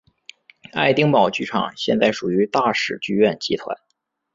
[0.73, 3.77] 爱丁堡剧场现在属于大使剧院集团。